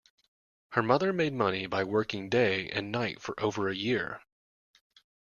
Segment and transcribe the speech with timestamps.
[0.69, 4.23] Her mother made money by working day and night for over a year